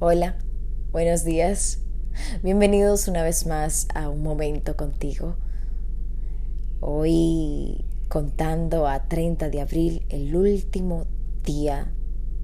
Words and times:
Hola, 0.00 0.34
buenos 0.90 1.24
días. 1.24 1.78
Bienvenidos 2.42 3.06
una 3.06 3.22
vez 3.22 3.46
más 3.46 3.86
a 3.94 4.08
un 4.08 4.24
momento 4.24 4.76
contigo. 4.76 5.36
Hoy 6.80 7.84
contando 8.08 8.88
a 8.88 9.06
30 9.06 9.50
de 9.50 9.60
abril, 9.60 10.04
el 10.08 10.34
último 10.34 11.06
día 11.44 11.92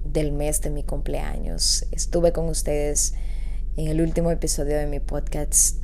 del 0.05 0.31
mes 0.31 0.61
de 0.61 0.69
mi 0.69 0.83
cumpleaños. 0.83 1.87
Estuve 1.91 2.31
con 2.31 2.47
ustedes 2.47 3.15
en 3.75 3.89
el 3.89 3.99
último 3.99 4.31
episodio 4.31 4.77
de 4.77 4.87
mi 4.87 5.01
podcast 5.01 5.83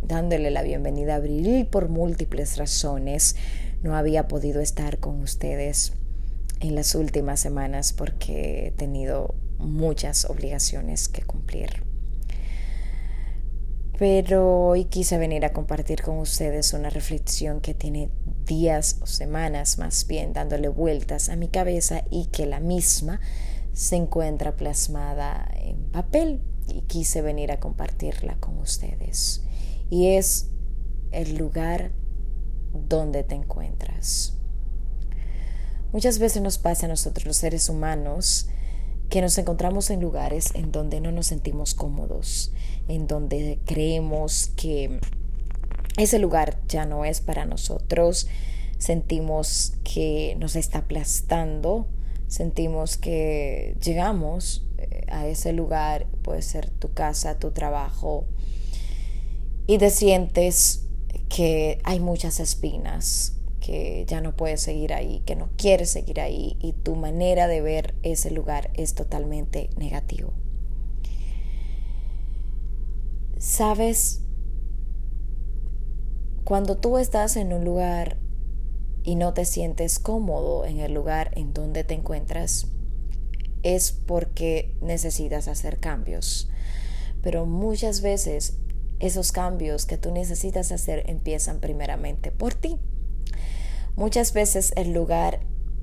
dándole 0.00 0.52
la 0.52 0.62
bienvenida 0.62 1.14
a 1.14 1.16
abril 1.16 1.48
y 1.48 1.64
por 1.64 1.88
múltiples 1.88 2.56
razones 2.58 3.34
no 3.82 3.96
había 3.96 4.28
podido 4.28 4.60
estar 4.60 4.98
con 4.98 5.20
ustedes 5.20 5.94
en 6.60 6.76
las 6.76 6.94
últimas 6.94 7.40
semanas 7.40 7.92
porque 7.92 8.68
he 8.68 8.70
tenido 8.70 9.34
muchas 9.58 10.24
obligaciones 10.24 11.08
que 11.08 11.22
cumplir. 11.22 11.82
Pero 13.98 14.68
hoy 14.68 14.84
quise 14.84 15.18
venir 15.18 15.44
a 15.44 15.52
compartir 15.52 16.02
con 16.02 16.18
ustedes 16.18 16.72
una 16.72 16.88
reflexión 16.88 17.60
que 17.60 17.74
tiene 17.74 18.10
días 18.44 18.98
o 19.02 19.06
semanas 19.06 19.78
más 19.78 20.06
bien 20.06 20.32
dándole 20.32 20.68
vueltas 20.68 21.28
a 21.28 21.36
mi 21.36 21.48
cabeza 21.48 22.04
y 22.08 22.26
que 22.26 22.46
la 22.46 22.60
misma 22.60 23.20
se 23.72 23.96
encuentra 23.96 24.56
plasmada 24.56 25.50
en 25.54 25.90
papel 25.90 26.40
y 26.68 26.82
quise 26.82 27.22
venir 27.22 27.50
a 27.50 27.58
compartirla 27.58 28.36
con 28.36 28.58
ustedes. 28.58 29.42
Y 29.90 30.08
es 30.14 30.50
el 31.10 31.36
lugar 31.36 31.90
donde 32.72 33.24
te 33.24 33.34
encuentras. 33.34 34.34
Muchas 35.92 36.18
veces 36.18 36.42
nos 36.42 36.58
pasa 36.58 36.86
a 36.86 36.88
nosotros 36.88 37.26
los 37.26 37.36
seres 37.36 37.68
humanos 37.68 38.48
que 39.08 39.20
nos 39.22 39.38
encontramos 39.38 39.90
en 39.90 40.00
lugares 40.00 40.54
en 40.54 40.70
donde 40.72 41.00
no 41.00 41.12
nos 41.12 41.26
sentimos 41.26 41.74
cómodos, 41.74 42.52
en 42.88 43.06
donde 43.06 43.58
creemos 43.64 44.50
que 44.56 45.00
ese 45.96 46.18
lugar 46.18 46.60
ya 46.68 46.84
no 46.84 47.04
es 47.04 47.20
para 47.20 47.44
nosotros, 47.44 48.28
sentimos 48.78 49.74
que 49.82 50.36
nos 50.38 50.56
está 50.56 50.78
aplastando, 50.78 51.86
sentimos 52.28 52.96
que 52.96 53.76
llegamos 53.82 54.66
eh, 54.76 55.04
a 55.08 55.26
ese 55.26 55.52
lugar, 55.52 56.06
puede 56.22 56.42
ser 56.42 56.70
tu 56.70 56.92
casa, 56.92 57.38
tu 57.38 57.50
trabajo, 57.50 58.26
y 59.66 59.78
te 59.78 59.90
sientes 59.90 60.84
que 61.28 61.80
hay 61.84 62.00
muchas 62.00 62.40
espinas, 62.40 63.37
que 63.68 64.06
ya 64.06 64.22
no 64.22 64.34
puedes 64.34 64.62
seguir 64.62 64.94
ahí, 64.94 65.20
que 65.26 65.36
no 65.36 65.50
quieres 65.58 65.90
seguir 65.90 66.22
ahí 66.22 66.56
y 66.58 66.72
tu 66.72 66.96
manera 66.96 67.48
de 67.48 67.60
ver 67.60 67.94
ese 68.02 68.30
lugar 68.30 68.70
es 68.72 68.94
totalmente 68.94 69.68
negativo. 69.76 70.32
Sabes, 73.36 74.22
cuando 76.44 76.78
tú 76.78 76.96
estás 76.96 77.36
en 77.36 77.52
un 77.52 77.66
lugar 77.66 78.16
y 79.04 79.16
no 79.16 79.34
te 79.34 79.44
sientes 79.44 79.98
cómodo 79.98 80.64
en 80.64 80.78
el 80.78 80.94
lugar 80.94 81.32
en 81.36 81.52
donde 81.52 81.84
te 81.84 81.92
encuentras, 81.92 82.68
es 83.62 83.92
porque 83.92 84.74
necesitas 84.80 85.46
hacer 85.46 85.78
cambios. 85.78 86.48
Pero 87.20 87.44
muchas 87.44 88.00
veces 88.00 88.56
esos 88.98 89.30
cambios 89.30 89.84
que 89.84 89.98
tú 89.98 90.10
necesitas 90.10 90.72
hacer 90.72 91.02
empiezan 91.10 91.60
primeramente 91.60 92.32
por 92.32 92.54
ti. 92.54 92.78
Muchas 93.96 94.32
veces 94.32 94.72
el 94.76 94.92
lugar 94.92 95.40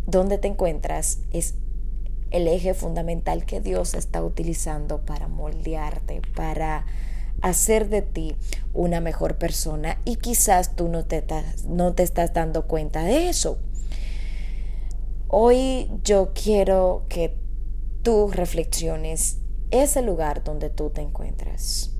donde 0.07 0.37
te 0.37 0.47
encuentras 0.47 1.19
es 1.31 1.55
el 2.31 2.47
eje 2.47 2.73
fundamental 2.73 3.45
que 3.45 3.61
Dios 3.61 3.93
está 3.93 4.23
utilizando 4.23 5.05
para 5.05 5.27
moldearte, 5.27 6.21
para 6.35 6.85
hacer 7.41 7.89
de 7.89 8.01
ti 8.01 8.35
una 8.73 9.01
mejor 9.01 9.37
persona 9.37 9.99
y 10.05 10.15
quizás 10.15 10.75
tú 10.75 10.87
no 10.87 11.05
te, 11.05 11.23
no 11.67 11.93
te 11.93 12.03
estás 12.03 12.33
dando 12.33 12.67
cuenta 12.67 13.03
de 13.03 13.29
eso. 13.29 13.59
Hoy 15.27 15.89
yo 16.03 16.31
quiero 16.33 17.05
que 17.09 17.37
tú 18.01 18.29
reflexiones 18.31 19.39
ese 19.71 20.01
lugar 20.01 20.43
donde 20.43 20.69
tú 20.69 20.89
te 20.89 21.01
encuentras, 21.01 21.91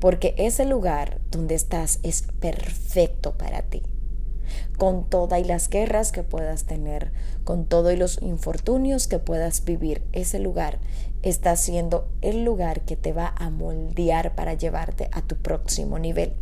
porque 0.00 0.34
ese 0.36 0.66
lugar 0.66 1.20
donde 1.30 1.54
estás 1.54 2.00
es 2.02 2.22
perfecto 2.40 3.38
para 3.38 3.62
ti 3.62 3.82
con 4.78 5.08
todas 5.08 5.40
y 5.40 5.44
las 5.44 5.68
guerras 5.68 6.12
que 6.12 6.22
puedas 6.22 6.64
tener, 6.64 7.12
con 7.44 7.66
todo 7.66 7.92
y 7.92 7.96
los 7.96 8.20
infortunios 8.22 9.08
que 9.08 9.18
puedas 9.18 9.64
vivir. 9.64 10.02
Ese 10.12 10.38
lugar 10.38 10.78
está 11.22 11.56
siendo 11.56 12.08
el 12.20 12.44
lugar 12.44 12.82
que 12.82 12.96
te 12.96 13.12
va 13.12 13.34
a 13.36 13.50
moldear 13.50 14.34
para 14.34 14.54
llevarte 14.54 15.08
a 15.12 15.22
tu 15.22 15.36
próximo 15.36 15.98
nivel. 15.98 16.34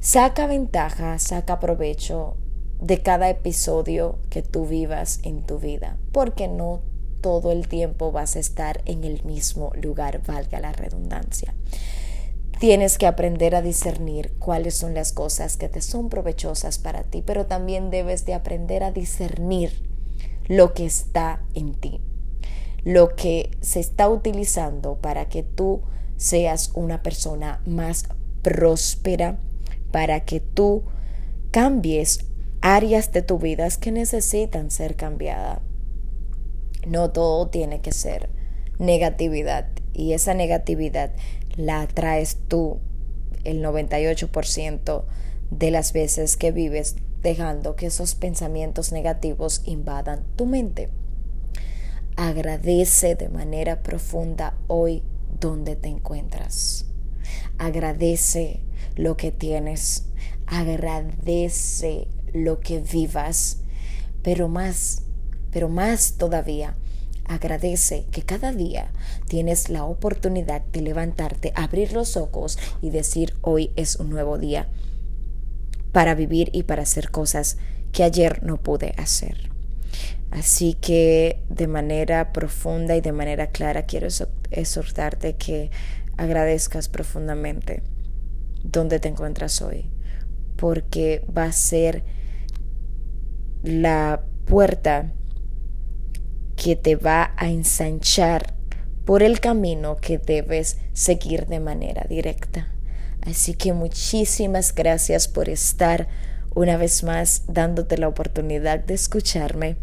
Saca 0.00 0.46
ventaja, 0.46 1.18
saca 1.18 1.58
provecho 1.58 2.36
de 2.80 3.02
cada 3.02 3.28
episodio 3.30 4.18
que 4.30 4.42
tú 4.42 4.66
vivas 4.66 5.20
en 5.22 5.42
tu 5.42 5.58
vida, 5.58 5.96
porque 6.12 6.46
no 6.46 6.82
todo 7.20 7.50
el 7.50 7.66
tiempo 7.66 8.12
vas 8.12 8.36
a 8.36 8.38
estar 8.38 8.82
en 8.84 9.02
el 9.02 9.24
mismo 9.24 9.72
lugar, 9.82 10.22
valga 10.24 10.60
la 10.60 10.72
redundancia. 10.72 11.54
Tienes 12.58 12.96
que 12.96 13.06
aprender 13.06 13.54
a 13.54 13.60
discernir 13.60 14.32
cuáles 14.38 14.74
son 14.74 14.94
las 14.94 15.12
cosas 15.12 15.58
que 15.58 15.68
te 15.68 15.82
son 15.82 16.08
provechosas 16.08 16.78
para 16.78 17.02
ti, 17.04 17.22
pero 17.24 17.44
también 17.44 17.90
debes 17.90 18.24
de 18.24 18.32
aprender 18.32 18.82
a 18.82 18.92
discernir 18.92 19.86
lo 20.48 20.72
que 20.72 20.86
está 20.86 21.42
en 21.52 21.74
ti, 21.74 22.00
lo 22.82 23.14
que 23.14 23.50
se 23.60 23.80
está 23.80 24.08
utilizando 24.08 24.96
para 24.96 25.28
que 25.28 25.42
tú 25.42 25.82
seas 26.16 26.70
una 26.74 27.02
persona 27.02 27.60
más 27.66 28.08
próspera, 28.40 29.38
para 29.90 30.20
que 30.20 30.40
tú 30.40 30.84
cambies 31.50 32.24
áreas 32.62 33.12
de 33.12 33.20
tu 33.20 33.38
vida 33.38 33.68
que 33.78 33.92
necesitan 33.92 34.70
ser 34.70 34.96
cambiadas. 34.96 35.60
No 36.86 37.10
todo 37.10 37.48
tiene 37.48 37.82
que 37.82 37.92
ser 37.92 38.30
negatividad 38.78 39.68
y 39.92 40.12
esa 40.12 40.34
negatividad 40.34 41.12
la 41.56 41.86
traes 41.86 42.38
tú 42.48 42.78
el 43.44 43.62
98% 43.62 45.04
de 45.50 45.70
las 45.70 45.92
veces 45.92 46.36
que 46.36 46.52
vives 46.52 46.96
dejando 47.22 47.76
que 47.76 47.86
esos 47.86 48.14
pensamientos 48.14 48.92
negativos 48.92 49.62
invadan 49.64 50.24
tu 50.36 50.46
mente. 50.46 50.90
Agradece 52.16 53.14
de 53.14 53.28
manera 53.28 53.82
profunda 53.82 54.56
hoy 54.68 55.02
donde 55.40 55.76
te 55.76 55.88
encuentras. 55.88 56.86
Agradece 57.58 58.60
lo 58.96 59.16
que 59.16 59.32
tienes. 59.32 60.06
Agradece 60.46 62.08
lo 62.32 62.60
que 62.60 62.80
vivas. 62.80 63.58
Pero 64.22 64.48
más, 64.48 65.02
pero 65.50 65.68
más 65.68 66.14
todavía, 66.18 66.76
Agradece 67.28 68.06
que 68.12 68.22
cada 68.22 68.52
día 68.52 68.92
tienes 69.26 69.68
la 69.68 69.84
oportunidad 69.84 70.62
de 70.62 70.80
levantarte, 70.80 71.52
abrir 71.56 71.92
los 71.92 72.16
ojos 72.16 72.58
y 72.80 72.90
decir 72.90 73.34
hoy 73.40 73.72
es 73.74 73.96
un 73.96 74.10
nuevo 74.10 74.38
día 74.38 74.68
para 75.92 76.14
vivir 76.14 76.50
y 76.52 76.62
para 76.62 76.82
hacer 76.82 77.10
cosas 77.10 77.56
que 77.90 78.04
ayer 78.04 78.42
no 78.42 78.58
pude 78.58 78.94
hacer. 78.96 79.50
Así 80.30 80.74
que 80.74 81.42
de 81.48 81.66
manera 81.66 82.32
profunda 82.32 82.94
y 82.96 83.00
de 83.00 83.12
manera 83.12 83.48
clara 83.48 83.86
quiero 83.86 84.08
exhortarte 84.50 85.36
que 85.36 85.70
agradezcas 86.16 86.88
profundamente 86.88 87.82
donde 88.62 89.00
te 89.00 89.08
encuentras 89.08 89.62
hoy, 89.62 89.90
porque 90.56 91.24
va 91.36 91.44
a 91.44 91.52
ser 91.52 92.04
la 93.62 94.22
puerta 94.44 95.12
que 96.66 96.74
te 96.74 96.96
va 96.96 97.32
a 97.36 97.48
ensanchar 97.48 98.52
por 99.04 99.22
el 99.22 99.38
camino 99.38 99.98
que 99.98 100.18
debes 100.18 100.78
seguir 100.94 101.46
de 101.46 101.60
manera 101.60 102.04
directa. 102.08 102.66
Así 103.20 103.54
que 103.54 103.72
muchísimas 103.72 104.74
gracias 104.74 105.28
por 105.28 105.48
estar 105.48 106.08
una 106.56 106.76
vez 106.76 107.04
más 107.04 107.44
dándote 107.46 107.98
la 107.98 108.08
oportunidad 108.08 108.80
de 108.80 108.94
escucharme. 108.94 109.76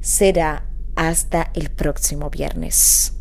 Será 0.00 0.66
hasta 0.96 1.52
el 1.54 1.70
próximo 1.70 2.28
viernes. 2.28 3.12